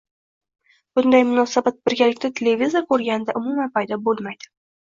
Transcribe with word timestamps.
Bunday 0.99 1.25
munosabat 1.31 1.77
birgalikda 1.91 2.33
televizor 2.41 2.89
ko‘rganda 2.89 3.39
umuman 3.43 3.73
paydo 3.79 4.03
bo‘lmaydi. 4.11 4.55